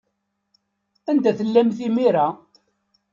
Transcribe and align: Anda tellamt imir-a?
Anda 1.09 1.31
tellamt 1.37 1.77
imir-a? 1.87 2.27